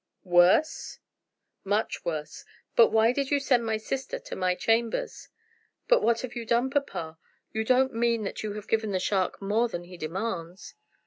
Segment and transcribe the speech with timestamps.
[0.25, 0.97] "Worse?"
[1.63, 2.43] "Much worse.
[2.75, 5.29] But why did you send my sister to my chambers?"
[5.87, 7.19] "But what have you done, papa?
[7.51, 10.73] You don't mean that you have given the shark more than he demands?"